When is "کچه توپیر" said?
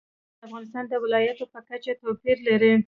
1.69-2.37